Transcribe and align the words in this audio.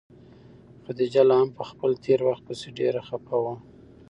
خدیجه 0.83 1.23
لا 1.29 1.35
هم 1.41 1.49
په 1.57 1.63
خپل 1.69 1.91
تېر 2.05 2.19
وخت 2.27 2.43
پسې 2.47 2.67
ډېره 2.79 3.01
خفه 3.07 3.37
وه. 3.43 3.55